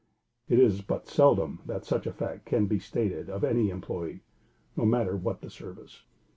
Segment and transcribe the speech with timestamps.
[0.49, 4.21] It is but seldom that such a fact can be stated of any employee,
[4.75, 6.01] no matter what the service.